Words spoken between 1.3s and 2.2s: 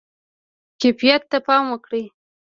ته پام وکړئ